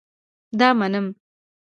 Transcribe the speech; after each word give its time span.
دا 0.59 0.69
نه 0.71 0.75
منم 0.79 1.05